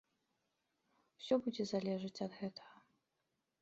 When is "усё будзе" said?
1.19-1.63